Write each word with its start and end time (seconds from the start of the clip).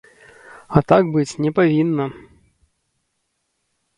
А 0.79 0.81
так 0.91 1.03
быць 1.17 1.37
не 1.45 1.51
павінна! 1.59 2.05